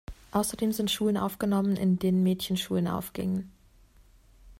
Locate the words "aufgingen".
2.87-3.51